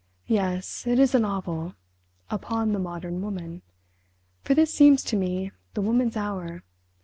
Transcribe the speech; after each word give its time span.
"Yes, 0.25 0.87
it 0.87 0.97
is 0.97 1.13
a 1.13 1.19
novel—upon 1.19 2.71
the 2.71 2.79
Modern 2.79 3.21
Woman. 3.21 3.61
For 4.43 4.55
this 4.55 4.73
seems 4.73 5.03
to 5.03 5.15
me 5.15 5.51
the 5.75 5.81
woman's 5.81 6.17
hour. 6.17 6.63